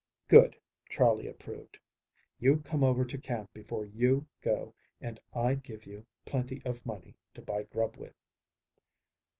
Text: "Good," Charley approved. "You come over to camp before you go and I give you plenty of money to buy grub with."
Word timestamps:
"Good," 0.27 0.55
Charley 0.89 1.27
approved. 1.27 1.77
"You 2.39 2.57
come 2.61 2.83
over 2.83 3.05
to 3.05 3.17
camp 3.19 3.53
before 3.53 3.85
you 3.85 4.25
go 4.41 4.73
and 4.99 5.19
I 5.31 5.53
give 5.53 5.85
you 5.85 6.07
plenty 6.25 6.59
of 6.65 6.83
money 6.87 7.13
to 7.35 7.41
buy 7.43 7.61
grub 7.61 7.97
with." 7.97 8.15